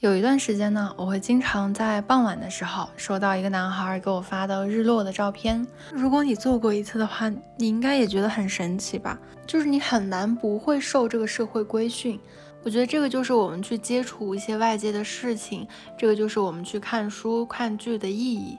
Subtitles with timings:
[0.00, 5.66] 有一段时间呢，我会经常在傍晚的时候收到一个男孩给我发的日落的照片。
[5.90, 9.18] 如果你做过一次的话，你应该也觉得很神奇吧？
[9.46, 12.20] 就是你很难不会受这个社会规训。
[12.62, 15.66] 我觉得这个就是我们去接触一些外界的事情，
[15.96, 18.58] 这个就是我们去看书看剧的意义。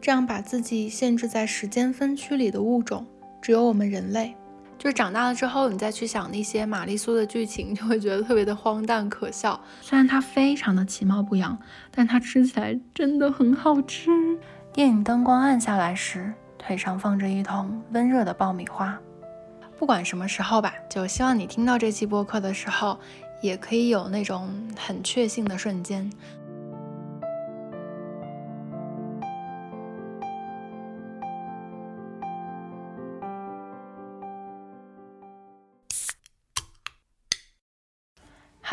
[0.00, 3.06] 这样把自己限制在时间分区里的物种，
[3.40, 4.34] 只有我们人类。
[4.82, 9.60] 就是长大了之后，你再去想那些玛丽苏的剧情，就会觉得特别的荒诞可笑。
[9.80, 11.56] 虽然它非常的其貌不扬，
[11.92, 14.10] 但它吃起来真的很好吃。
[14.72, 18.98] 电影灯光暗下来时，腿上放着一桶温热的爆米花。
[19.78, 22.98] 不管什么时候吧，就希望你听到这期播客的时候，
[23.40, 26.10] 也可以有那种很确信的瞬间。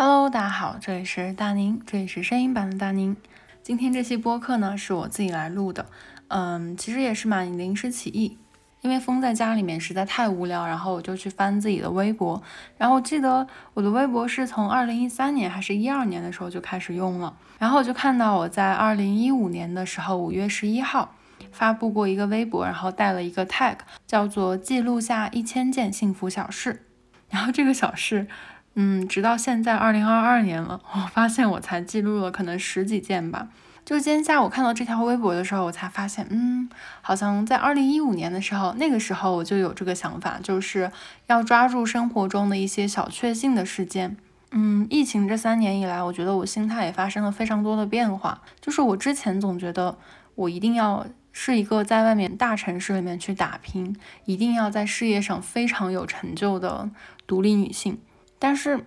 [0.02, 3.17] Hello，大家好，这里是大宁，这里是声音版的大宁。
[3.61, 5.88] 今天这期播客呢是我自己来录的，
[6.30, 8.38] 嗯，其实也是蛮临时起意，
[8.80, 12.41] 因为封在家里面实在太无聊，然后我就去翻自己的微博，
[12.78, 21.13] 然后我记得我的微博是从二零一三年还是一二年的时候就开始用了，然后我就看到我在二零一五年的时候五月十一号
[21.52, 23.75] 发布过一个微博，然后带了一个 tag
[24.08, 26.86] 叫做记录下一千件幸福小事，
[27.30, 28.30] 然后这个小事。
[28.75, 33.48] 嗯，直到现在二零二二年了，我发现我才记录了可能十几件吧。
[33.86, 36.70] 就今天下午看到这条微博的时候，我才发现，嗯，
[37.02, 40.92] 好像在二零一五年的时候，那个时候我就有这个想法，就是
[41.25, 44.16] 要抓住生活中的一些小确幸的事件。
[44.52, 48.42] 嗯，疫情这三年以来，我觉得我心态也发生了非常多的变化。
[48.62, 49.97] 就是我之前总觉得
[50.36, 56.88] 我一定要是一个在外面大城市里面去打拼，一定要在事业上非常有成就的
[57.25, 57.97] 独立女性。
[58.39, 58.83] 但是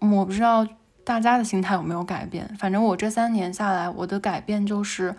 [0.00, 0.66] 我不知道
[1.04, 2.48] 大家的心态有没有改变。
[2.58, 5.14] 反正我这三年下来，我的改变就是，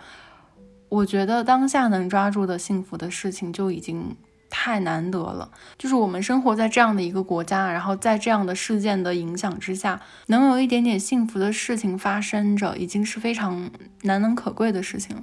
[0.88, 4.16] 我觉得当下能抓住的幸福的事情就已经
[4.50, 5.50] 太难得了。
[5.78, 13.70] 就是我们生活在这样的一个国家，然后在这样的事件的影响之下，能有一点点幸福的事情发生着，已经是非常
[14.02, 15.22] 难能可贵的事情了。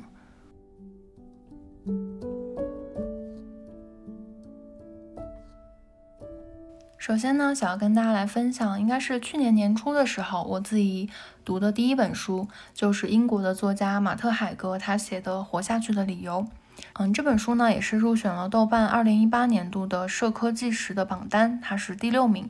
[7.04, 11.10] 首先呢，想要跟大家来分享，应该是去年年初的时候，我自己
[11.44, 16.48] 读的第一本书，就是英国的作家马特海格他写的《活下去的理由》。
[16.94, 22.50] 嗯，这本书呢也是入选了豆瓣二零一八年度的社科纪实的榜单，它是第六名。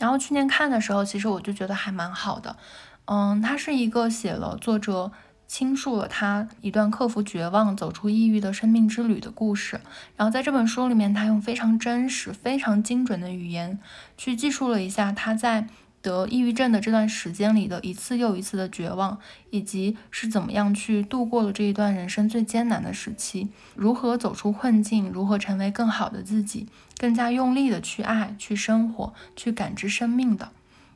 [0.00, 2.56] 然后去年看的时候，其实我就觉得还蛮好的。
[3.04, 5.12] 嗯，它是一个写了作者。
[5.54, 9.80] 倾诉了他一段克服绝望、走出抑郁的生命之旅的故事。
[10.16, 13.78] 然后在这本书里面，他用非常真实、非常精准的语言
[14.18, 15.68] 去记述了一下他在
[16.02, 19.16] 得抑郁症的这段时间里的一次又一次的绝望，
[19.50, 26.66] 以及是怎么样去度过了这一段人生最艰难的时期，如何走出困境，如何成为更好的自己，
[26.98, 30.50] 更加用力的去爱、去生活、去感知生命的。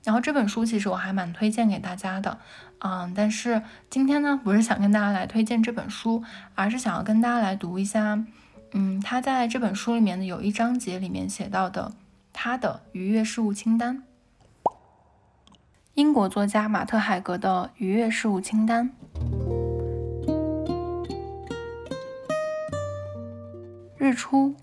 [0.09, 2.39] 然后这本书其实我还蛮推荐给大家的。
[2.79, 3.61] 嗯，但是
[3.91, 6.25] 今天呢，不是想跟大家来推荐这本书，
[6.55, 8.25] 而是想要跟大家来读一下，
[8.73, 11.93] 嗯，他在这本书里面的有一章节里面写到的
[12.33, 14.03] 他的愉悦事物清单。
[15.93, 18.91] 英国作家马特海格的愉悦事物清单。
[23.99, 24.55] 日出，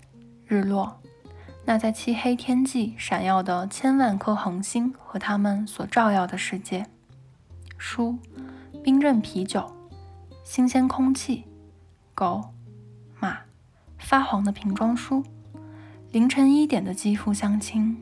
[0.48, 1.00] 日落，
[1.68, 6.86] 那在漆黑天际闪耀的千万颗恒星和它们所照耀的世界。
[7.76, 8.16] 书，
[8.84, 9.68] 冰镇啤酒，
[10.44, 11.44] 新鲜空气，
[12.14, 12.40] 狗，
[13.18, 13.38] 马，
[13.98, 15.24] 发黄的瓶装书，
[16.12, 18.00] 凌晨一点的肌肤相亲，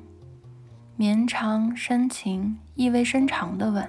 [0.97, 3.89] 绵长深情意味深长的吻，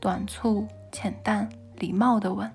[0.00, 2.50] 短促浅淡礼貌的吻。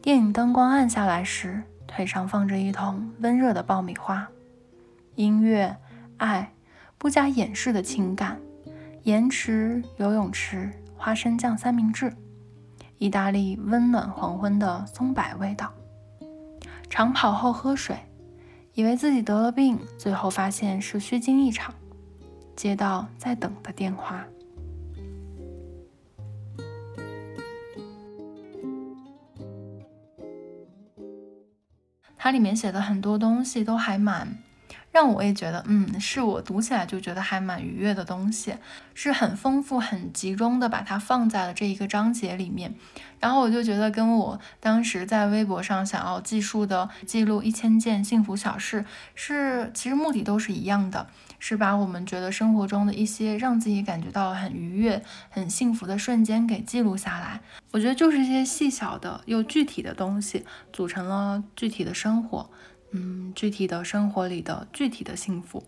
[0.00, 4.28] 电影灯光暗下来时，腿上放着一桶温热的爆米花。
[5.16, 5.76] 音乐，
[6.18, 6.52] 爱，
[6.98, 8.38] 不加掩饰的情感，
[9.04, 10.70] 盐池游泳池。
[10.98, 12.12] 花生酱三明治，
[12.98, 15.72] 意大利温暖黄昏的松柏味道。
[16.88, 17.98] 长跑后喝水，
[18.72, 21.74] 以为自己得了病，最后发现是虚惊一场。
[22.56, 24.24] 接到在等的电话。
[32.16, 34.26] 它里面写的很多东西都还蛮
[34.96, 38.54] 让我也觉得，嗯，是我读起来就觉得还蛮愉悦的东西，
[38.94, 42.74] 是很丰富、很集中的把它放在了这一个章节里面。
[43.20, 51.06] 然后我就觉得，跟我当时在微博上想要记述的记录一千件幸福小事，是其实目的都是一样的。
[51.38, 57.42] 是把我们觉得生活中的一些让自己感觉到很愉悦、很幸福的瞬间给记录下来。
[57.72, 62.48] 我觉得就是一些细小的又具体的东西，组成了具体的生活。
[62.96, 65.62] 嗯，具体的生活里的具体的幸福。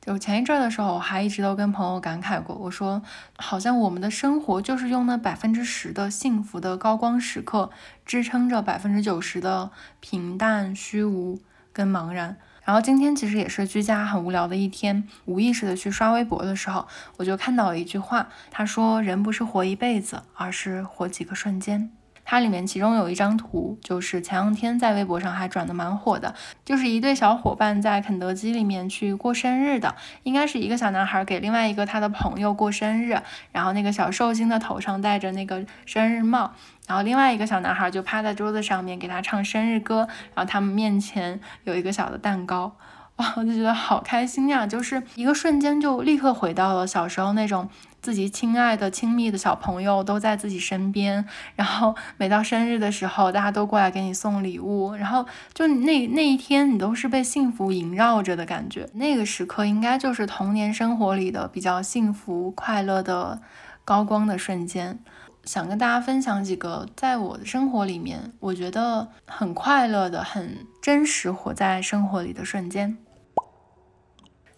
[0.00, 3.02] 就前一阵的时候，我还一直都跟朋友感慨过，我说
[3.36, 7.70] 好像我们的生活就是用那百分之十的幸福的高光时刻，
[8.06, 11.40] 支撑着百分之九十的平淡、虚无
[11.72, 12.36] 跟茫然。
[12.64, 16.86] 然后今天其实也是居家很无聊的一天，无意识的去刷微博的时候，
[17.16, 21.90] 我就看到了一句话，他说：“人不是活一辈子，而是活几个瞬间。”
[22.30, 29.94] 它里面其中有一张图，就是前两天在微博上还转的蛮火的，就是一对小伙伴在肯德基里面去过生日的，
[30.24, 33.18] 应该是一个小男孩给另外一个他的朋友过生日，
[33.50, 36.52] 然后那个小寿星的头上戴着那个生日帽，
[36.86, 42.76] 然后另外一个小男孩就趴在桌子上面给他唱生日歌，然后他们面前有一个小的蛋糕。
[43.16, 44.64] 哇，我就觉得好开心呀！
[44.64, 47.68] 就是一个瞬间，就立刻回到了小时候那种
[48.08, 58.88] 自己亲爱的、亲密的小朋友都在自己身边， 然后每到生日的时候，大家都过来给你送礼物，然后就那那一天，你都是被幸福萦绕着的感觉。
[58.94, 63.42] 那个时刻应该就是童年生活里的比较幸福、快乐的
[63.84, 64.98] 高光的瞬间。
[65.44, 72.96] 想跟大家分享几个在我的生活里面，我觉得很快乐的、很真实活在生活里的瞬间。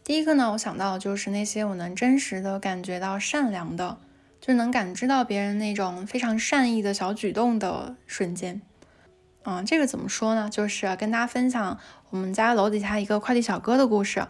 [0.03, 3.99] 第一个呢，我想到就是那些我能真实的感觉到善良的，
[4.41, 8.61] 就能感知到别人那种非常善意的小举动的瞬间。
[9.45, 10.51] 嗯，这个怎么说呢？
[10.51, 11.79] 就是跟大家分享
[12.11, 14.27] 我们家楼底下一个快递小哥的故事。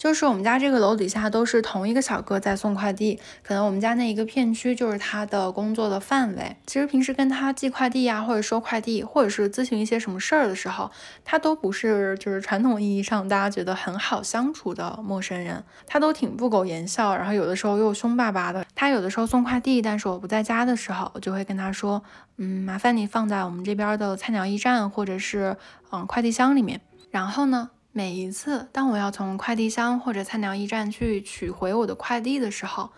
[0.00, 6.56] 就是我们家这个楼底下都是同一个小哥在送快递，可能我们家那一个片区就是他的工作的范围。
[6.66, 10.90] 其实平时跟他寄快递呀，或者收快递，或者是咨询一些什么事儿的时候，
[11.22, 18.64] 他都不是就是传统意义上大家觉得很好相处的陌生人，他都挺不苟言笑，然后有的时候又凶巴巴的。
[18.74, 22.02] 他有的时候送快递，但是我不在家的时候，我就会跟他说，
[22.38, 25.58] 嗯，麻烦你放在我们这边的菜鸟驿站或者是
[25.92, 26.80] 嗯快递箱里面。
[27.10, 27.68] 然后呢？
[27.92, 32.90] 每一次当我要从快递箱或者菜鸟驿站去取回我的快递的时候，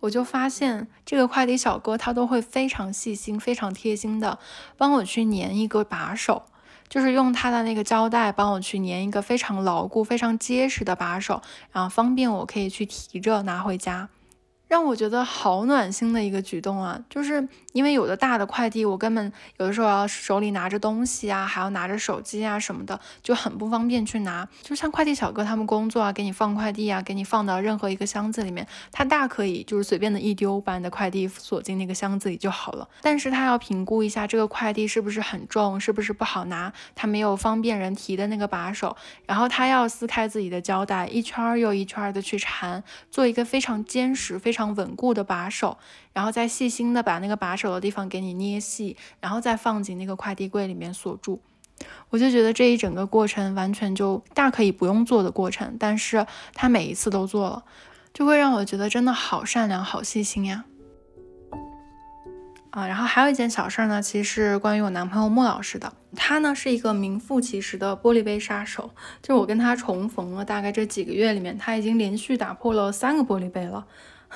[0.00, 4.38] 我就发现这个快递小哥他都会非常细心、非常贴心的
[4.76, 6.42] 帮我去粘一个把手，
[6.88, 11.40] 就是用他的那个胶带帮我去粘一个非常牢固、非常结实的把手，
[11.72, 14.10] 然后方便我可以去提着拿回家。
[14.66, 24.48] 让我觉得好暖心的一个举动啊，就是因为有的大的快递，我根本有的时候要手里拿着东西啊，还要拿着手机啊什么的，就很不方便去拿。
[24.62, 32.88] 就像快递小哥他们工作啊，给你放快递啊，给你放到任何一个箱子里面，他大可以就是随便的一丢，把你的快递锁进那个箱子里就好了。
[33.00, 44.64] 但是他要评估一下这个快递是不是很重，是不是不好拿，他没有方便人提的那个把手，然后他要撕开自己的胶带，一圈又一圈的去缠，做一个非常坚实、非常。
[44.74, 45.78] 稳固的把手，
[46.14, 51.42] 然后再细心的把那个把手的地方给你捏细，然后再放进那个快递柜里面锁住。
[52.08, 56.24] 我就觉得这一整个过程完全就大可以不用做的过程，但是
[56.54, 57.64] 他每一次都做了，
[58.14, 60.64] 就会让我觉得真的好善良、好细心呀。
[62.70, 65.92] 啊，然后还有一件小事儿呢，其实是关于我男朋友莫老师的。
[66.16, 68.90] 他呢是一个名副其实的玻璃杯杀手，
[69.20, 73.84] 就我跟他重逢了大概这几个月里面，他已经连续打破了三个玻璃杯了。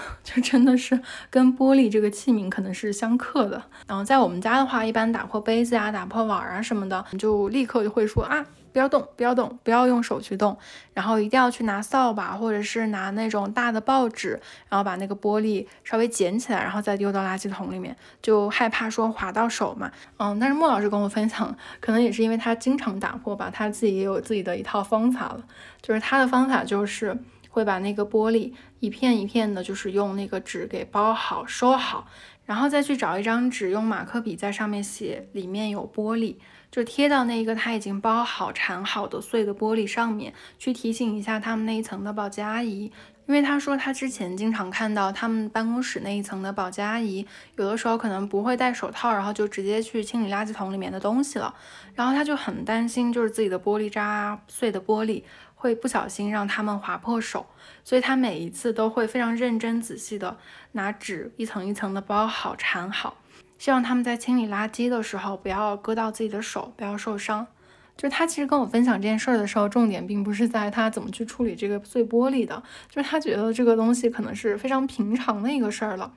[0.22, 1.00] 就真的是
[1.30, 3.62] 跟玻璃这个器皿可能是相克的。
[3.86, 10.56] 然后在我们家的话，一般打破杯子啊、打破碗啊什么的，就立刻就会说啊，不要动，不要动，不要用手去动，
[10.94, 19.90] 然后一定要去拿扫把或者是拿那种大的报纸，然后把那个玻璃稍微捡起来，然后再丢到垃圾桶里面，就害怕说划到手嘛。
[20.18, 25.42] 嗯，但是莫老师跟我分享，可能也是因为他经常打破吧，他自己也有自己的一套方法了，
[25.80, 27.16] 就是他的方法就是。
[27.58, 32.06] 会把那个玻璃一片一片的，就是用那个纸给包好收好，
[32.46, 36.36] 然后再去找一张纸，用马克笔在上面写里面有玻璃，
[36.70, 42.92] 就贴到那个他已经包好缠好的碎的玻璃上面，去提醒一下他们那一层的保洁阿姨。
[43.26, 51.54] 因为他说他之前经常看到他们办公室那一层的保洁阿姨，有的时候可能不会戴手套，然后就直接去清理垃圾桶里面的东西了，
[51.94, 55.22] 然后他就很担心，就是自己的玻璃渣碎的玻璃。
[55.58, 57.44] 会不小心让他们划破手，
[57.84, 60.38] 所以他每一次都会非常认真仔细的
[60.72, 63.18] 拿纸一层一层的包好缠好，
[63.58, 67.46] 希望他们在清理垃圾的时候不要割到自己的手，不要受伤。
[67.96, 76.12] 就是他其实跟我分享这件事儿的时候，重点并不是在他怎么去处理这个碎玻璃的，就是他觉得这个东西可能是非常平常的一个事儿了。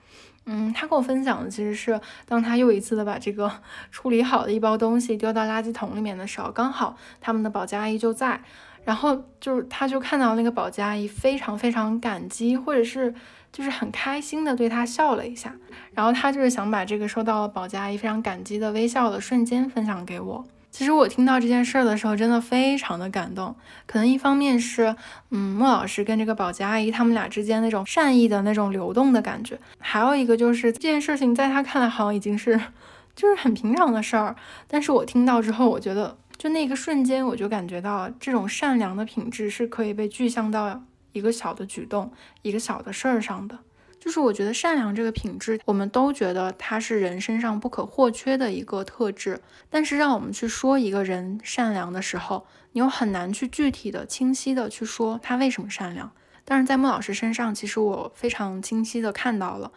[0.46, 3.52] 嗯，他跟我分享的其实是，当他又一次的把这个
[3.90, 8.44] 处理好的一包东西丢到垃圾桶里面的时候，刚好他们的保洁阿姨就在，
[8.84, 13.14] 然后就是他就看到那个保洁阿姨非常非常感激，或者是
[13.52, 15.54] 就是很开心的对他笑了一下，
[15.94, 20.46] 然后他就是想把这个收到了保洁阿姨非常感激的微笑的瞬间分享给我。
[20.72, 23.54] 其实我听到这件事儿的时候，真的非常的感动。
[23.86, 24.96] 可能一方面是，
[25.30, 32.58] 嗯，莫老师跟这个保洁阿姨他们俩之间那种善意的那种流动的感觉；还有一个就是这件事情在他看来好像已经是，
[33.14, 34.34] 就是很平常的事儿。
[34.66, 43.60] 但是我听到之后，我觉得就那个瞬间，我就感觉到这种善良的品质是可以被具象到一个小的举动、一个小的事儿上的。
[44.00, 49.40] 就是我觉得善良这个品质，我们都觉得它是人身上不可或缺的一个特质。
[49.70, 56.12] 但是让我们去说一个人善良的时候，你又很难去具体的、清晰的去说他为什么善良。
[56.44, 59.72] 但是在莫老师身上，其实我非常清晰的看到了。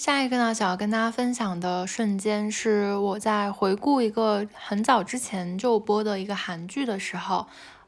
[0.00, 7.46] 下一个呢，想要跟大家分享的瞬间是我在回顾一个很早之前就播的一个韩剧的时候，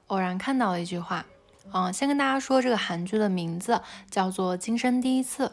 [0.09, 1.25] 偶然看到的一句话。
[1.73, 5.51] 嗯，先跟大家说，这个韩剧的名字叫做《今生第一次》，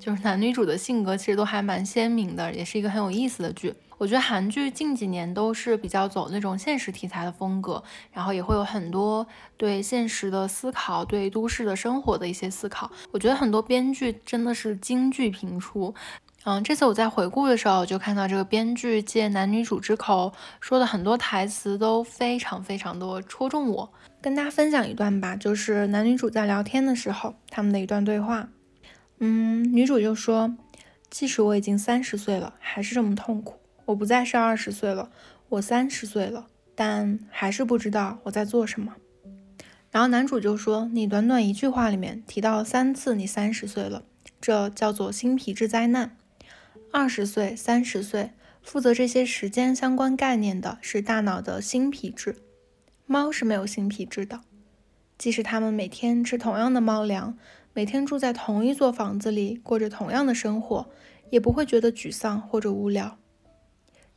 [0.00, 3.74] 就是男女主的性格其实都还蛮鲜明的，也是一个很有意思的剧。
[4.02, 7.80] 我觉得韩剧近几年都是比较走那种现实题材的风格，
[8.10, 9.24] 然后也会有很多
[9.56, 12.90] 对现实的思考，对都市的生活的一些思考。
[13.12, 15.94] 我觉得很多编剧真的是金句频出。
[16.42, 23.92] 嗯，这次我在回顾的时候，就看到这个编剧借男女主之口说的很多台词都非常非常的戳中我。
[24.20, 28.48] 跟大家分享一段吧，就是男女主在聊天的时候，他们的一段对话。
[29.20, 30.56] 嗯，女主就说
[31.08, 33.58] ：“即使我已经三十岁了，还是这么痛苦。”
[33.92, 35.10] 我不再是二十岁了，
[35.50, 38.96] 我三十岁了，但还是不知道我在做什么。
[39.90, 44.02] 然后男主就说：“你短短一句话里面提到了三次你三十岁了，
[44.40, 46.16] 这叫做新皮质灾难。
[46.90, 48.30] 二十岁、三十岁，
[48.62, 52.36] 负责这些时间相关概念的是大脑的新皮质。
[53.04, 54.40] 猫是没有新皮质的，
[55.18, 57.36] 即使它们每天吃同样的猫粮，
[57.74, 60.88] 每天住在同一座房子里，过着同样的生活，
[61.28, 63.18] 也不会觉得沮丧或者无聊。”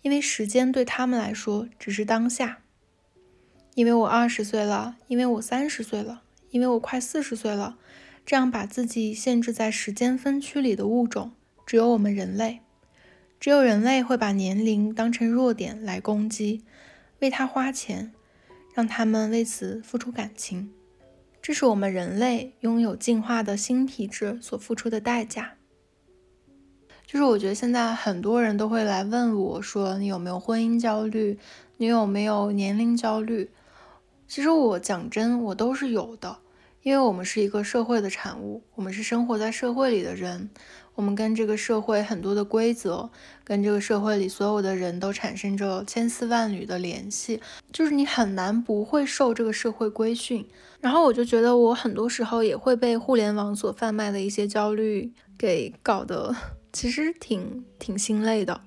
[0.06, 2.60] 因为时间对他们来说只是当下。
[3.74, 6.22] 因为我二十岁了，因为我三十岁了，
[6.52, 7.80] 因为我快四十岁了，
[8.24, 11.32] 这样把自己限制在时间分区里的物种，
[11.66, 12.60] 只有我们人类。
[13.40, 16.64] 只有人类会把年龄当成弱点来攻击，
[17.18, 18.14] 为他花钱，
[18.76, 20.72] 让他们为此付出感情。
[21.42, 25.56] 这是我们人类拥有进化的新体质所付出的代价。
[27.16, 31.40] 就是我觉得现在很多人都会来问我，说你有没有婚姻焦虑，
[31.78, 33.50] 你有没有年龄焦虑？
[34.28, 36.40] 其实我讲真，我都是有的，
[36.84, 40.50] 因为我们是一个社会的产物，我们是生活在社会里的人，
[40.94, 43.10] 我们跟这个社会很多的规则，
[43.46, 47.40] 跟这个社会里所有的人都产生着千丝万缕的联系，
[47.72, 50.46] 就是你很难不会受这个社会规训。
[50.82, 56.36] 然后我就觉得，我很多时候也会被互联网所贩卖的一些焦虑给搞得。
[56.76, 58.60] 其实挺挺心累的，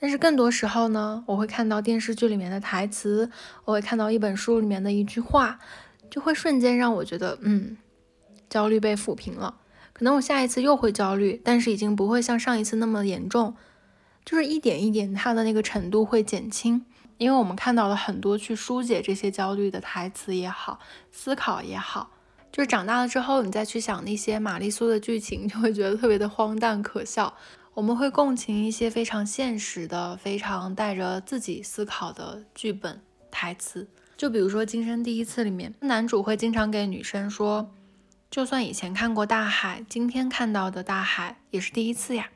[0.00, 3.30] 但是更多时候呢，我会看到电视剧里面的台词，
[3.66, 5.58] 我会看到一本书里面的一句话，
[6.10, 7.76] 就会瞬间让我觉得，嗯，
[8.48, 9.56] 焦虑被抚平了。
[9.92, 13.54] 可能我下一次又会焦虑，但是已经不会像上一次那么严重，
[14.24, 16.86] 就是一点一点它的那个程度会减轻，
[17.18, 20.78] 因为我们看到了很多去疏解这些焦虑的台词也好，
[21.10, 22.08] 思考也好。
[22.52, 27.34] 就是长大了之后，你再去想那些玛丽苏的剧情，就会觉得特别的荒诞可笑。
[27.72, 33.88] 我们会共情一些非常现实的、非常带着自己思考的剧本台词。
[34.18, 37.72] 就比如说《今生第一次》里面，男主会经常给女生说
[38.30, 42.28] ：“就算以前看过大海，今天看到的大海也是第一次呀。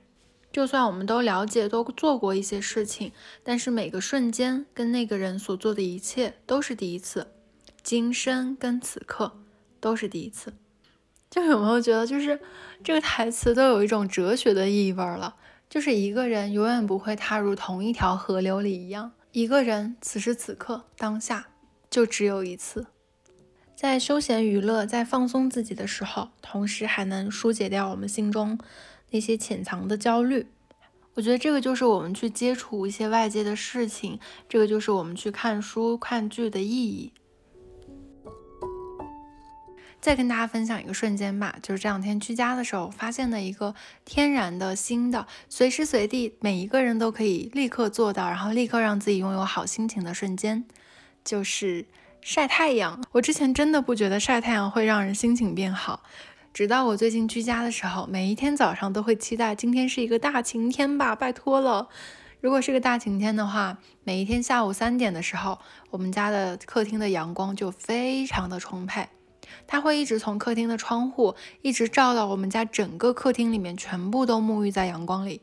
[0.51, 3.13] 就算我们都了解、都做过一些事情，
[3.45, 7.27] 但是每个瞬间跟那个人所做的一切都是第一次。
[7.83, 9.41] 今生跟此刻。”
[9.81, 10.55] 都是第一次，
[11.31, 12.41] 就有没有觉得，就是
[12.83, 15.37] 这个台词都有一种哲学的意味了？
[15.69, 21.49] 就是一个人永远不会踏入同一条河流里一样，一个人此时此刻当下
[21.91, 22.87] 就只有一次，
[23.75, 28.59] 在休闲娱乐、在放松自己的时候，同时还能疏解掉我们心中
[29.11, 30.47] 那些潜藏的焦虑。
[31.15, 37.13] 我觉得这个就是我们去接触一些外界的事情，这个就是我们去看书、看剧的意义。
[40.07, 50.65] 再跟大家分享一个瞬间吧，就是这两天居家的时候发现的一个天然的新的，随时随地每一个人都可以立刻做到，然后立刻让自己拥有好心情的瞬间，
[51.25, 51.85] 就是
[52.21, 53.03] 晒太阳。
[53.11, 56.05] 我之前真的不觉得晒太阳会让人心情变好，
[56.55, 61.89] 直到我最近居家的时候，每一天早上都会期待今天是一个大晴天吧，拜托了。
[62.41, 65.59] 如果是个大晴天的话，每一天下午三点的时候，
[65.91, 69.09] 我们家的客厅的阳光就非常的充沛。
[69.67, 75.43] 它会一直从客厅的窗户一直照到我们家整个客厅里面，全部都沐浴在阳光里。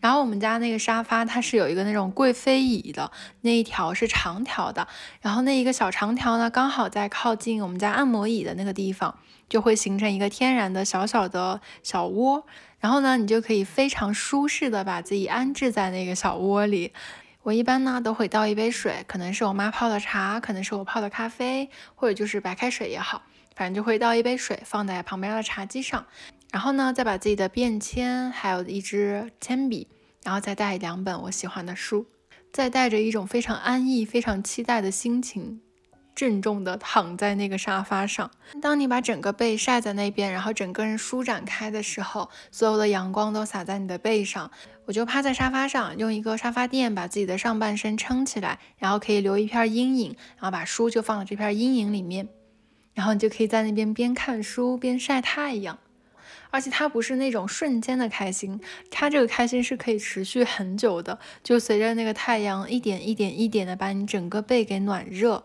[0.00, 3.10] 然后我们家那个沙发，它是有一个那种贵妃椅的，
[3.42, 4.88] 那一条是长条的，
[5.20, 12.46] 然后那一个小长条呢，刚好在靠近我们家按摩椅的那个地方，就会形成一个天然的小小的小窝。
[12.78, 16.94] 然后呢，你就可以非常舒适的把自己安置在那个小窝里。
[17.42, 23.22] 我一般呢都会倒一杯水，可能是我妈泡的茶，可能是我泡的咖啡，或者就是白开水也好，
[23.56, 26.06] 反正就会倒一杯水放在旁边的茶几上，
[26.52, 29.88] 然后呢再把自己的便签，还有一支铅笔，
[30.22, 32.06] 然后再带两本我喜欢的书，
[32.52, 35.62] 再带着一种非常安逸、非常期待的心情。
[36.14, 38.30] 郑重地躺在那个沙发上。
[38.60, 44.50] 当你把整个背晒在那边，然后整个人舒展开的时候，所有的阳光都洒在你的背上。
[44.86, 52.28] 我就趴在沙发上，用一个沙发垫把自己的上半身撑起来，然后可以留一片阴影，然后把书就放到这片阴影里面，
[52.92, 55.78] 然后你就可以在那边边看书边晒太阳。
[56.52, 65.44] 而且它不是那种瞬间的开心，它这个开心是可以持续很久的，就随着那个太阳一点一点一点的把你整个背给暖热。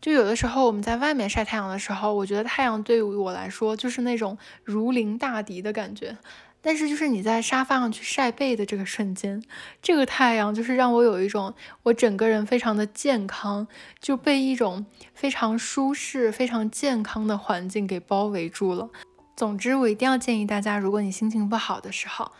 [0.00, 6.16] 就有的时候我们在外面晒太阳的时候，我觉得太阳对于我来说就是那种如临大敌的感觉。
[6.62, 9.42] 但是就是你在沙发上去晒背的这个瞬间，
[9.80, 11.54] 这个太阳就是让我有一种
[11.84, 13.66] 我整个人非常的健康，
[13.98, 18.90] 就被一种非常舒适、非常健康的环境给包围住了。
[19.36, 22.30] 总之，我一定要建议大家，如果你心情不好的时候，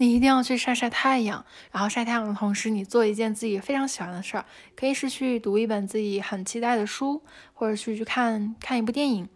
[0.00, 7.20] 你一定要去晒晒太阳，然后晒太阳的同时，你做一件自己非常喜欢的事儿，可以是去读一本自己很期待的书，
[7.52, 9.28] 或者去去看看一部电影，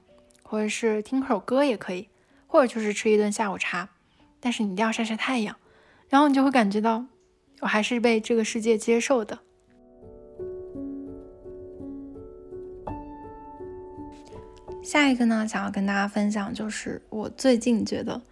[0.43, 2.09] 或者是听首歌也可以，
[2.47, 3.91] 或者就是吃一顿下午茶。
[4.41, 5.55] 但是你一定要晒晒太阳，
[6.09, 7.05] 然后你就会感觉到，
[7.61, 9.39] 我还是被这个世界接受的。
[14.83, 18.23] 下一个呢，想要跟大家分享，就是我最近觉得。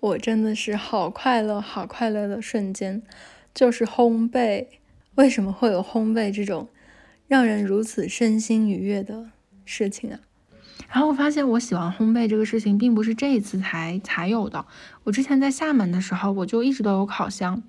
[0.00, 3.02] 我真的是好快乐，好快乐的瞬间，
[3.54, 4.66] 就是烘焙。
[5.14, 6.68] 为什么会有烘焙这种
[7.26, 9.30] 让人如此身心愉悦的
[9.64, 10.20] 事情啊？
[10.88, 14.66] 然后我发现我喜欢烘焙这个事情，并不是这一次才才有的。
[15.04, 17.62] 我之前在厦门的时候，我就一直都有烤箱。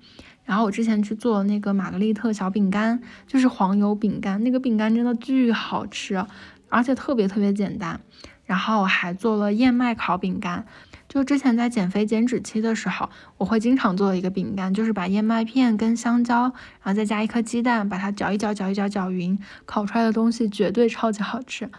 [0.44, 6.24] 然后我之前去做那个玛格丽特小饼干，就是黄油饼干，那个饼干真的巨好吃，
[6.68, 8.00] 而且特别特别简单。
[8.44, 10.66] 然后我还做了燕麦烤饼干。
[11.08, 21.70] 就之前在减肥减脂期的时候，我会经常做一个饼干，就是把燕麦片跟香蕉，然后再加一颗鸡蛋，把它搅一搅，搅一搅，搅匀，烤出来的东西绝对超级好吃。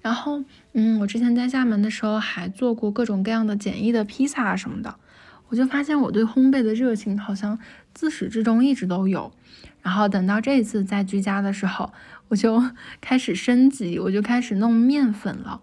[0.00, 4.94] 然后，嗯，我之前在厦门的时候还做过各种各样的简易的披萨什么的。
[5.48, 7.58] 我就发现我对烘焙的热情好像
[7.94, 9.32] 自始至终一直都有。
[9.82, 11.92] 然后等到这次在居家的时候，
[12.28, 12.62] 我就
[13.02, 15.60] 开始升级，我就开始弄面粉了。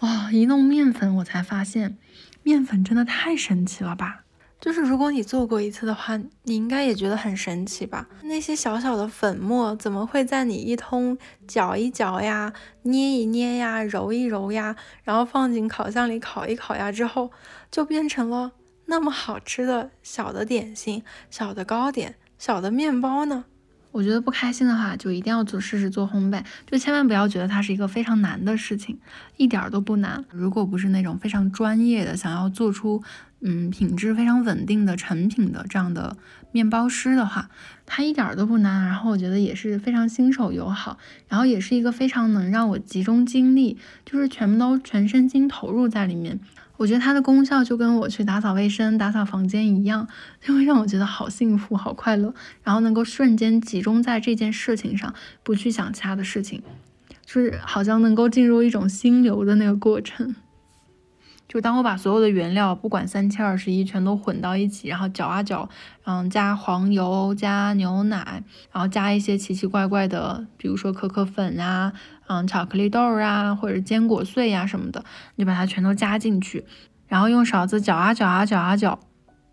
[0.00, 1.96] 哇，一弄面粉，我才发现。
[2.42, 4.24] 面粉真的太神奇了吧！
[4.60, 8.08] 就是如果你做过一次的话，你应该也觉得很神奇吧？
[8.22, 12.52] 那些小小的粉末怎么会在你一通搅一搅呀、
[12.82, 17.32] 捏一捏呀、揉一揉呀，然后放进烤箱里烤一烤呀之后，
[17.72, 18.52] 就变成了
[18.86, 23.46] 那么好吃的小的点心、小的糕点、小的面包呢？
[23.92, 28.98] 我觉得不开心的话，就一定要做试试做烘焙，就千万不要觉得它是一个非常难的事情，
[29.36, 30.24] 一点都不难。
[30.30, 33.02] 如果不是那种非常专业的，想要做出
[33.40, 36.16] 嗯品质非常稳定的成品的这样的
[36.52, 37.50] 面包师的话，
[37.84, 38.86] 它一点都不难。
[38.86, 40.96] 然后我觉得也是非常新手友好，
[41.28, 43.76] 然后也是一个非常能让我集中精力，
[44.06, 46.40] 就是全部都全身心投入在里面。
[46.82, 50.08] 我觉得它的功效就跟我去打扫卫生、打扫房间一样，
[50.40, 55.14] 就会让我觉得好幸福、好快乐，然后能够瞬间集中在这件事情上，
[55.44, 56.60] 不去想其他的事情，
[57.24, 60.34] 就是好像能够进入一种心流的那个过程。
[61.52, 65.68] 就当我把所有的原料，不管三七二十一，全都混到一起，然后搅啊搅，
[66.06, 71.92] 嗯，加黄油、加牛奶，然后加一些奇奇怪怪的，比如说可可粉啊。
[72.26, 75.04] 嗯，巧克力豆啊，或者坚果碎呀什么的，
[75.36, 76.64] 你把它全都加进去，
[77.06, 78.98] 然后用勺子搅啊搅啊搅啊搅，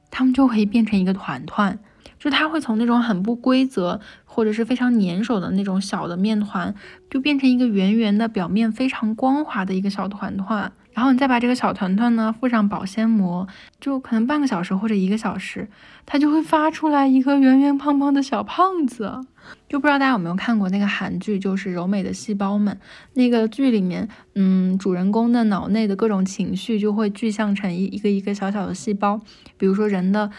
[0.10, 1.78] 它们就可以变成一个团团。
[2.18, 6.74] 就它会从那种很不规则或者是非常粘手的那种小的面团，
[7.10, 10.72] 就变成一个圆圆的、表面非常光滑的一个小团团。
[11.00, 13.48] 然后你再把这个小团团呢附上保鲜膜，
[13.80, 15.70] 就可能半个小时或者一个小时，
[16.06, 19.22] 它就会发出来一个圆圆胖胖的小胖子。
[19.70, 22.76] 就不知道大家有没有看过那个韩剧，就是《柔美的细胞们》
[23.14, 29.22] 那个剧里面，嗯，主人公的脑内的各种情绪就会具象成一一个一个小小的细胞，
[29.58, 30.30] 比如说人的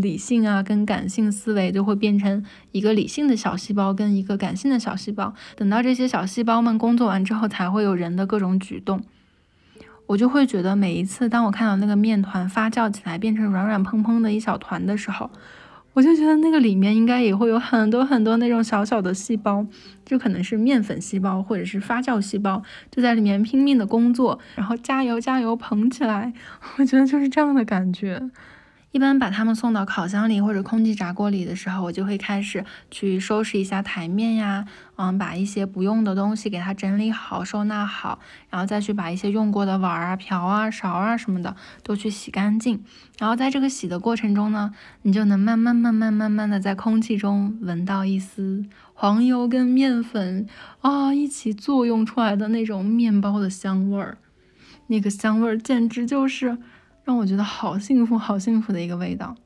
[0.00, 9.02] 理性啊跟感性思维就会变成一个理性的小细胞跟一个感性的小细胞，等到这些小细胞们工作完之后，才会有人的各种举动。
[10.06, 15.30] 我就会觉得每一次当我看到那个面团发酵起来变成软软蓬蓬的一小团的时候，
[15.92, 19.66] 我就觉得那个里面应该也会有很多很多那种小小的细胞，
[20.04, 26.32] 就可能是面粉细胞或者是发酵细胞，就在里面拼命的工作，然后加油加油捧起来。
[26.78, 28.30] 我觉得就是这样的感觉。
[28.96, 34.64] 一般把它们送到烤箱里或者空气炸锅里的时候，我就会开始去收拾一下台面呀，
[34.96, 42.82] 嗯，把一些不用的东西给它整理好、收纳好，然后再去把一些用过的碗啊、瓢啊、勺啊什么的都去洗干净。
[43.18, 50.46] 然后在这个洗的过程中呢，你就能慢慢、慢慢、慢慢的在空气中闻到一丝黄油跟面粉
[50.80, 54.16] 啊一起作用出来的那种面包的香味儿，
[54.86, 56.56] 那个香味儿简直就是。
[57.06, 59.36] 让我觉得好幸福，好幸福的一个味道，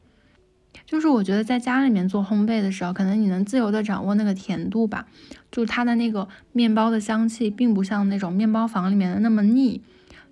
[0.86, 5.06] 就是我觉得在家里面做烘焙的时候，可能你能自由的掌握那个甜度吧，
[5.52, 9.82] 就它的那个面包的香气，并不像那种面包房里面的那么腻。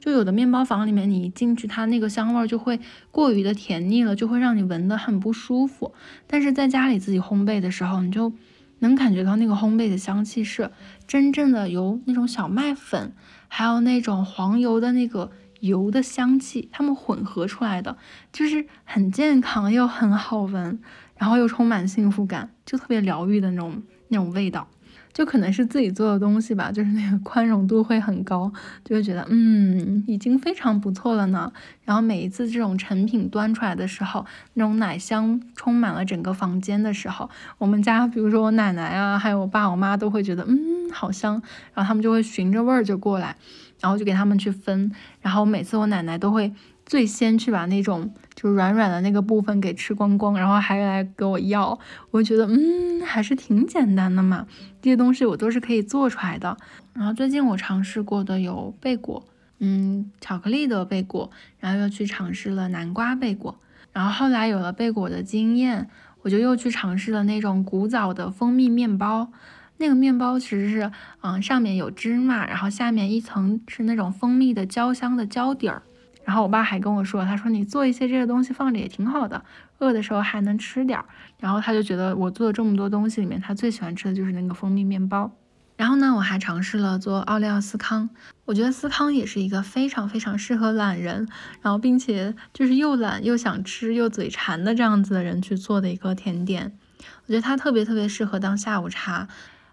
[0.00, 5.92] 就有的面包房里面，你一进去，它那个香味儿就会过于的甜腻了，就会让你闻得很不舒服。
[6.26, 8.32] 但是在家里自己烘焙的时候，你就
[8.78, 10.70] 能感觉到那个烘焙的香气是
[11.06, 13.12] 真正的由那种小麦粉，
[13.48, 15.30] 还有那种黄油的那个。
[15.60, 17.96] 油的香气，它们混合出来的，
[18.32, 20.78] 就是很健康又很好闻，
[21.16, 24.68] 然后又充满幸福感，就特别疗愈的那种那种味道。
[25.14, 28.52] 就可能是自己做的东西吧，就是那个宽容度会很高，
[28.84, 31.52] 就会觉得嗯，已经非常不错了呢。
[31.84, 41.42] 然后每一次这种成品端出来的时候，那种奶香充满了整个房间的时候，我们家比如说我奶奶啊，还有我爸我妈都会觉得嗯，好香，
[41.74, 43.34] 然后他们就会循着味儿就过来。
[43.80, 46.52] 然后就给他们去分，然后每次我奶奶都会
[46.84, 51.78] 最先去把那种就是软软的那个部分给吃光光，然后还来给我要。
[52.10, 54.46] 我觉得嗯，还是挺简单的嘛，
[54.80, 56.56] 这些东西我都是可以做出来的。
[56.94, 59.24] 然后最近我尝试过的有贝果，
[59.58, 63.60] 嗯，巧克力的贝果，然后又去尝试了南瓜贝果，
[63.92, 65.88] 然后后来有了贝果的经验，
[66.22, 69.30] 我就又去尝试了那种古早的蜂蜜面包。
[69.78, 75.82] 那个面包其实是，嗯，上面有芝麻，然后下面一层是那种蜂蜜的焦香的焦底儿。
[76.24, 79.42] 然后我爸还跟我说，他说你做一些这个东西放着也挺好的，
[79.78, 81.04] 饿的时候还能吃点儿。
[81.38, 85.30] 然后他就觉得我做的这么多东西里面，他最喜欢吃的就是那个蜂蜜面包。
[85.76, 88.10] 然后呢，我还尝试了做奥利奥司康，
[88.46, 91.28] 我觉得司康也是一个非常非常适合懒人，
[91.62, 96.76] 然后并且就是又懒又想吃又嘴馋的这样子的人去做的一个甜点。
[96.98, 99.28] 我觉得它特别特别适合当下午茶。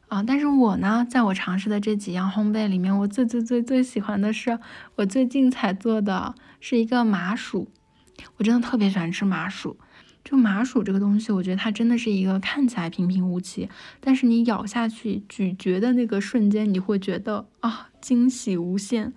[0.07, 4.59] 啊，但是我呢，在我尝试的这几样烘焙里面，我最最最最喜欢的是
[4.95, 7.67] 我最近才做的是一个麻薯。
[8.37, 9.77] 我真的特别喜欢吃麻薯。
[10.23, 19.13] 就麻薯这个东西，我觉得它真的是一个看起来平平无奇，但是你咬下去咀嚼的那个瞬间，你会觉得啊，惊喜无限。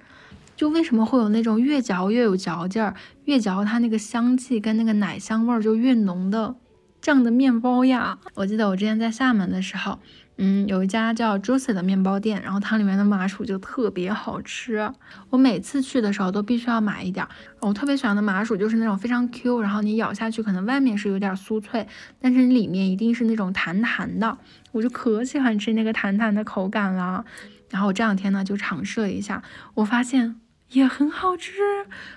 [0.54, 6.56] 就为什么会有那种越嚼越有嚼劲儿，越嚼它那个香气跟那个奶香味儿就越浓的
[7.00, 8.18] 这样的面包呀？
[8.34, 9.98] 我记得我之前在厦门的时候。
[10.40, 14.92] 嗯，有一家叫 Juicy 的面包店，然后它里面的麻薯就特别好吃。
[15.30, 17.26] 我每次去的时候都必须要买一点。
[17.58, 21.88] 我特别喜欢的麻薯就是那种非常 Q，然后你咬下去可能外面是有点酥脆，
[22.20, 24.38] 但是里面一定是那种弹弹的。
[24.70, 27.24] 我就可喜欢吃那个弹弹的口感了。
[27.70, 29.42] 然后我这两天呢就尝试了一下，
[29.74, 30.36] 我发现
[30.70, 31.52] 也很好吃。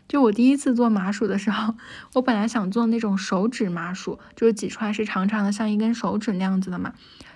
[0.08, 1.74] 就我第一次做麻薯的时候，
[2.14, 6.94] 我本来想做那种手指麻薯，就是挤出来是长长的，像一根手指那样子的嘛。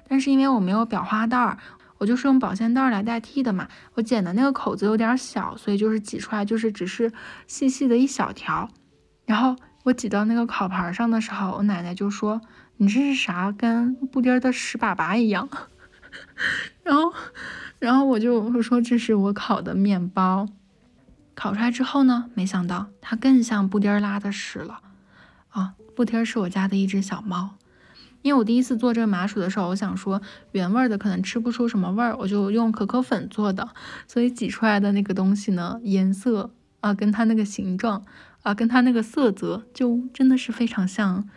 [0.08, 1.58] 但是因为我没有裱花袋儿，
[1.98, 3.68] 我就是用保鲜袋来代替的嘛。
[3.94, 7.12] 我剪的那个口子有点小，所以就是挤出来就是只是
[7.48, 8.70] 细细的一小条。
[9.26, 12.42] 然后我挤到那个烤盘上的时候，我奶奶就说
[12.78, 13.52] ：“你这是啥？
[13.52, 15.50] 跟布丁的屎粑粑一样。
[16.84, 17.14] ”然后，
[17.80, 20.48] 然后我就说：“这是我烤的面包。”
[21.34, 24.82] 烤出来之后呢，没想到它更像布丁拉的屎了。
[25.50, 27.56] 啊，布丁是我家的一只小猫。
[28.26, 30.20] 因为我第一次做这个麻薯的时候，我想说
[30.52, 33.70] 原味的可能吃不出什么味儿，我就用可可粉做的，
[34.08, 38.04] 所以挤出来的那个东西呢，颜色啊，跟它那个形状
[38.42, 41.30] 啊，跟它那个色泽，就真的是非常像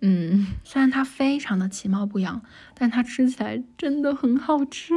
[0.00, 2.42] 嗯，虽然它非常的其貌不扬，
[2.74, 4.94] 但它吃起来真的很好吃，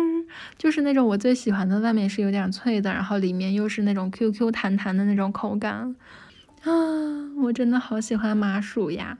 [0.58, 5.96] 就是那种我最喜欢的，外面是有点脆的，然后里面又是那种 Q Q 弹弹的那种口感
[6.64, 6.74] 啊！
[7.38, 9.20] 我真的好喜欢麻薯呀，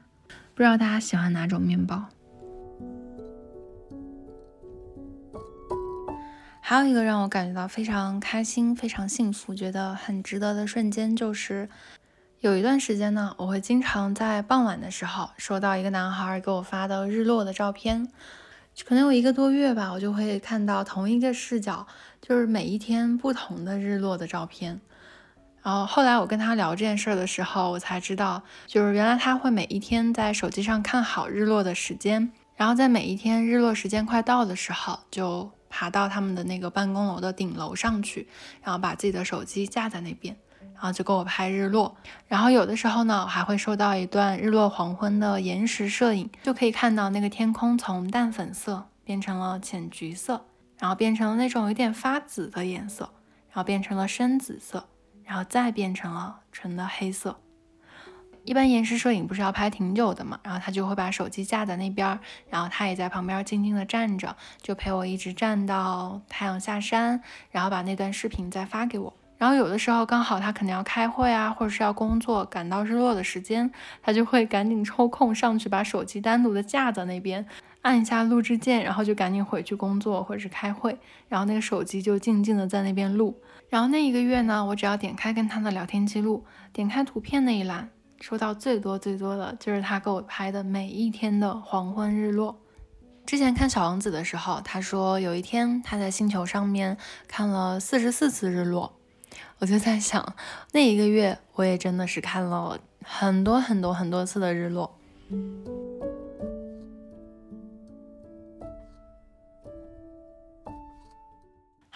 [0.56, 2.06] 不知道大家喜欢哪种面包？
[6.62, 11.68] 还有一个让我感觉到非常开心、非常幸福、觉得很值得的瞬间，就是
[12.40, 18.08] 有一段时间呢，我会经常在傍晚的时候收到一个男孩给我发的日落的照片，
[18.86, 21.86] 可能有一个多月吧，我就会看到同一个视角，
[22.22, 24.80] 就是每一天不同的日落的照片。
[25.66, 35.52] 然后后来我跟他聊这件事儿的时候，我才知道，就是原来他会每一天在手机上看好日落的时间，然后在每一天日落时间快到的时候就。
[35.78, 38.30] 爬到他们的那个办公楼的顶楼上去，
[38.64, 40.34] 然后把自己的手机架在那边，
[40.74, 41.98] 然后就给我拍日落。
[42.30, 50.46] 然后有的时候呢，我还会收到一段日落黄昏的延时摄影，就可以看到那个天空从淡粉色变成了浅橘色，
[50.80, 53.10] 然后变成了那种有点发紫的颜色，
[53.50, 54.88] 然后变成了深紫色，
[55.26, 57.38] 然后再变成了纯的黑色。
[58.44, 69.12] 一般延时摄影不是要拍挺久的嘛，然后他就会把手机架在那边，然后他也在旁边静静的站着，就陪我一直站到太阳下山，然后把那段视频再发给我。
[69.38, 73.72] 然后有的时候刚好他可能要开会啊，或者是要工作，赶到日落的时间，
[74.04, 77.46] 他就会赶紧抽空上去把手机单独的架在那边，
[77.82, 83.42] 按一下录制键，然后就赶紧回去工作或者是开会，然后那个手机就静静的在那边录。
[83.70, 87.90] 然后那一个月呢，我只要点开跟他的聊天记录，点开图片那一栏。
[88.22, 92.58] 收到最多最多的就是他给我拍的每一天的黄昏日落。
[93.26, 96.98] 之前看《小王子》的时候，他说有一天他在星球上面
[97.28, 98.94] 看了四十四次日落。
[99.60, 100.36] 我就在想，
[100.72, 104.98] 那一个月我也真的是看了很多很多很多次的日落。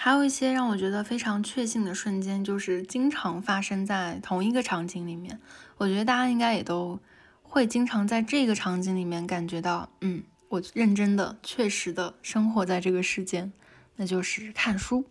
[0.01, 5.38] 还有一些让我觉得非常确信的瞬间，就是经常发生在同一个场景里面。
[5.75, 6.97] 我觉得大家应该也都
[7.41, 13.51] 会经常在这个场景里面感觉到，嗯，我认真的、确实的生活在这个世间，
[13.97, 15.03] 那就是看书。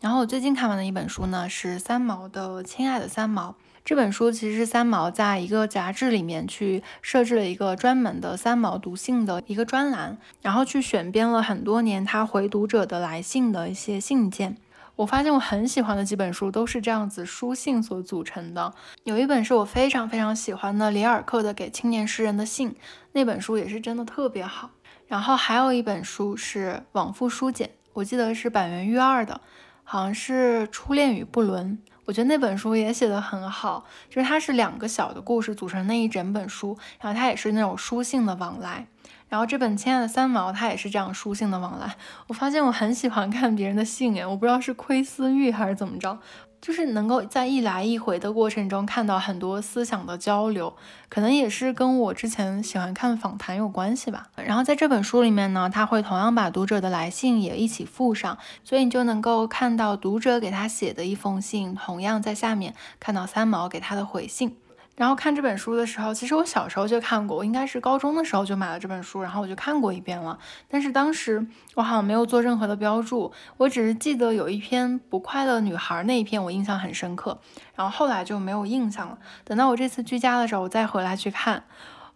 [0.00, 3.50] 然后我最近看完的一本书呢，是三毛的《亲爱的三毛》。
[3.84, 14.56] 这本书其实是三毛在一个杂志里面去设置了一个专门的三毛读信的一个专栏，然后去选编了很多年他回读者的来信的一些信件。
[14.96, 18.72] 我发现我很喜欢的几本书都是这样子书信所组成的。
[19.04, 22.70] 有一本是我非常非常喜欢的里尔克的《给青年诗人的信》，
[23.12, 24.70] 那本书也是真的特别好。
[25.06, 29.40] 然后还有一本书是《往复书简》，我记得是板垣裕二的，
[29.90, 31.76] 好像是《初恋与不伦》。
[32.04, 38.86] 我觉得那本书也写得很好，就是它是两个小的故事组成那一整本书，然后它也是那种书信的往来。
[39.28, 41.96] 然后这本《亲爱的三毛》它也是这样书信的往来。
[42.28, 46.16] 我发现我很喜欢看别人的信，诶，我不知道是窥私欲还是怎么着。
[46.60, 50.74] 就是能够在一来一回的过程中看到很多思想的交流，
[51.08, 54.28] 可能也是跟我之前喜欢看访谈有关系吧。
[54.36, 64.56] 然后在这本书里面呢，他会同样把读者的来信也一起附上，所以你就能够看到读者给他写的一封信，同样在下面看到三毛给他的回信。
[65.00, 70.38] 然后看这本书的时候，其实我小时候就看过，我应该是高中的时候就买了这本书，然后我就看过一遍了。
[70.68, 77.40] 但是当时我好像没有做任何的标注，我只是记得有一篇不快乐女孩那一篇我印象很深刻，
[77.74, 79.16] 然后后来就没有印象了。
[79.42, 81.64] 等到我这次居家的时候，我再回来去看，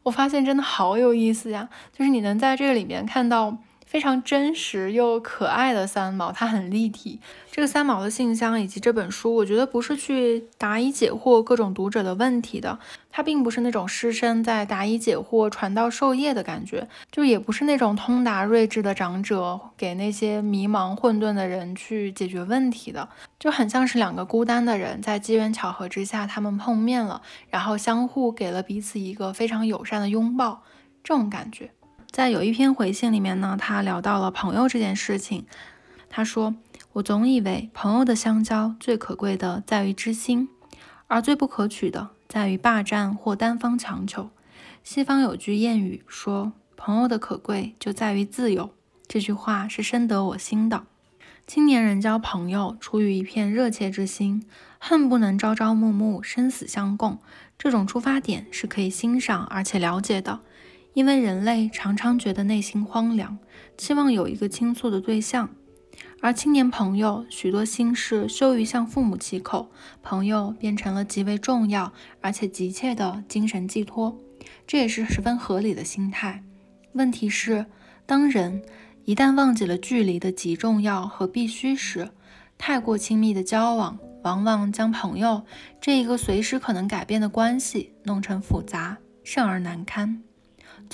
[0.02, 3.56] 我发现真的好有意思呀，就是你能在这个里面看到。
[3.94, 7.20] 非常真实又可爱的三毛，它很立体。
[7.48, 12.76] 这个三毛的信箱以及这本书，我觉得不是去答疑解惑各种读者的问题的，
[13.08, 30.64] 它并不是那种师生在答疑解惑、传道授业的感觉，就也不是那种通达睿智的长者给那些迷茫混沌的人去解决问题的，就很像是两个孤单的人在机缘巧合之下他们碰面了，然后相互给了彼此一个非常友善的拥抱，
[31.04, 31.70] 这种感觉。
[32.14, 35.46] 在有一篇回信里面呢，他聊到了朋友这件事情。
[36.08, 36.54] 他说
[36.94, 40.48] ：“我总以为朋友的相交最可贵的在于知心，
[41.08, 44.30] 而最不可取的在于霸占或单方强求。
[44.84, 48.70] 西方有句谚语说：‘朋友的可贵就在于自由。’
[49.08, 50.84] 这句话是深得我心的。
[51.48, 54.46] 青年人交朋友出于一片热切之心，
[54.78, 57.18] 恨不能朝朝暮暮生死相共。
[57.58, 60.38] 这种出发点是可以欣赏而且了解的。”
[60.94, 63.36] 因为人类常常觉得内心荒凉，
[63.76, 65.50] 期望有一个倾诉的对象，
[66.20, 69.70] 而青年朋友许多心事羞于向父母启口，
[70.02, 74.16] 朋友变成了极为重要而且急切的精神寄托。
[74.66, 76.42] 这也是十分合理的心态。
[76.92, 77.66] 问题是，
[78.06, 78.62] 当人
[79.04, 82.08] 一旦忘记了距离的极重要和必须时，
[82.56, 85.44] 太过亲密的交往，往往将朋友
[85.80, 90.22] 这一个随时可能改变的关系弄成复杂，甚而难堪。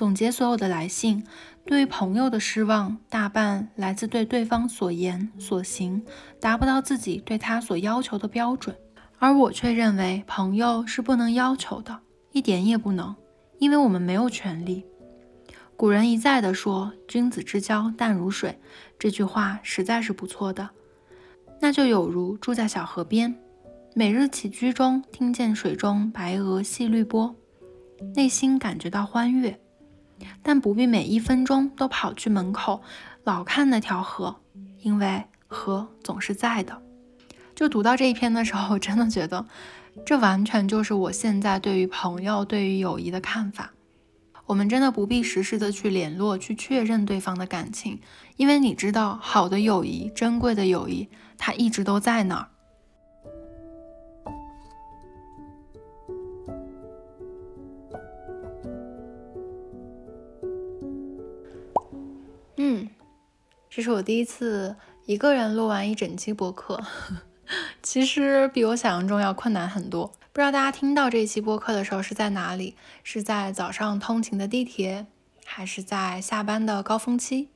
[0.00, 1.22] 总结所有的来信，
[1.66, 6.02] 对朋友的失望大半来自对对方所言所行
[6.40, 8.74] 达不到自己对他所要求的标准，
[9.18, 12.00] 而我却认为朋友是不能要求的，
[12.32, 13.14] 一点也不能，
[13.58, 14.86] 因为我们没有权利。
[15.76, 18.58] 古人一再的说“君子之交淡如水”，
[18.98, 20.70] 这句话实在是不错的。
[21.60, 23.38] 那就有如住在小河边，
[23.94, 27.36] 每日起居中听见水中白鹅戏绿波，
[28.14, 29.60] 内心感觉到欢悦。
[30.42, 32.83] 但不必每一分钟都跑去门口
[33.24, 34.37] 老看那条河，
[34.80, 36.80] 因为河总是在的。
[37.54, 39.44] 就读到这一篇的时候，我真的觉得
[40.06, 43.72] 这完全就是我现在对于朋友、对于友谊的看法。
[44.46, 48.00] 我们真的不必时时的去联络、去确认对方的感情，
[48.37, 52.48] 因为你知道，好的友谊、珍贵的友谊，它一直都在那儿。
[63.72, 64.74] 这是我第一次
[65.06, 66.83] 一个人录完一整期播客，
[67.80, 70.09] 其实比我想象中要困难很多。
[70.33, 72.74] 不知道大家听到这期播客的时候是在哪里？
[73.04, 75.06] 是在早上通勤的地铁，
[75.44, 77.50] 还是在下班的高峰期，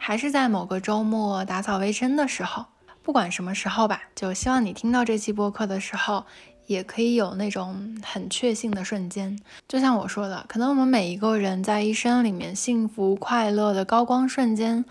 [0.00, 2.66] 还是在某个周末打扫卫生的时候？
[3.04, 6.26] 不管什么时候吧，就希望你听到这期播客的时候。
[6.66, 14.84] 也可以有那种很确信的瞬间，就像我说的，可能我们每一个人在一生里面幸福快乐的高光瞬间，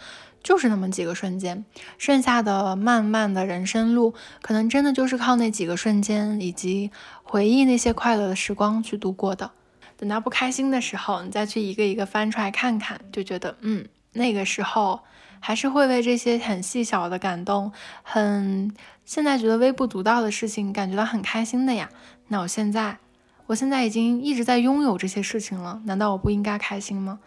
[0.44, 1.66] 就是那么几个瞬间，
[1.98, 6.92] 剩下的漫漫的人生路，可能真的就是靠那几个瞬间以及
[7.24, 9.52] 回忆那些快乐的时光去度过的。
[9.98, 15.00] 等到不开心的时候，你再去一个一个翻出来看看，就觉得，嗯，那个时候。
[15.42, 17.72] 还是会为这些很细小的感动，
[18.04, 18.76] 很
[19.06, 21.90] 现在觉得微不足道的事情感觉到很开心的呀。
[22.28, 22.98] 那我现在，
[23.46, 27.20] 我现在已经一直在拥有这些事情了，难道我不应该开心吗？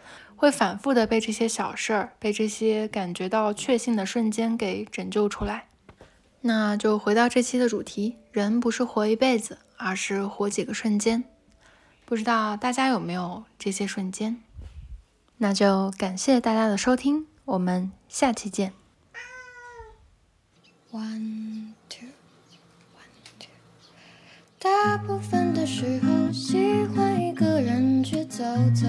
[0.43, 5.67] 会反复的被这些小事儿，被这些感觉到确信的瞬间给拯救出来。
[6.41, 11.23] 那就回到这期的主题，人不是活一辈子，而是活几个瞬间。
[12.03, 14.43] 不知道大家有没有这些瞬间？
[15.37, 17.25] 那就感谢大家的收听。
[17.45, 18.73] 我们下期见。
[20.91, 22.09] One two
[22.93, 23.07] one
[23.39, 23.47] two，
[24.59, 28.43] 大部分的时候喜欢一个人去走
[28.75, 28.87] 走，